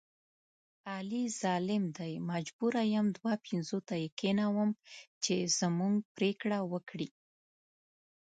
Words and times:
علي 0.95 1.23
ظالم 1.41 1.83
دی 1.97 2.13
مجبوره 2.31 2.81
یم 2.95 3.07
دوه 3.17 3.33
پنځوته 3.47 3.93
یې 4.01 4.07
کېنوم 4.19 4.69
چې 5.23 5.35
زموږ 5.59 5.95
پرېکړه 6.15 6.59
وکړي. 6.71 7.07